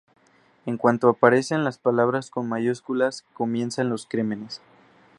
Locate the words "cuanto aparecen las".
0.79-1.77